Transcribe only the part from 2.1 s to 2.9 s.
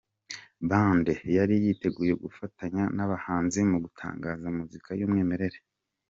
gufatanya